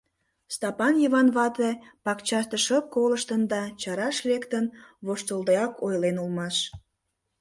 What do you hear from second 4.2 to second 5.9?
лектын, воштылдеак